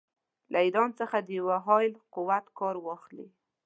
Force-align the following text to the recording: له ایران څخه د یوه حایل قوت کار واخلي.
له 0.51 0.59
ایران 0.65 0.89
څخه 0.99 1.17
د 1.21 1.29
یوه 1.39 1.57
حایل 1.65 1.93
قوت 2.15 2.45
کار 2.59 2.75
واخلي. 2.85 3.27